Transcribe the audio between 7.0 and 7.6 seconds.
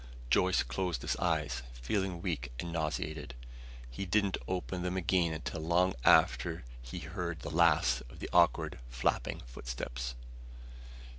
had heard the